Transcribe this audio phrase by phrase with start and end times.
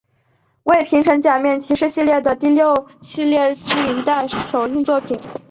[0.63, 3.59] 为平成假面骑士系列的第六系列录
[3.89, 5.19] 影带首映作品。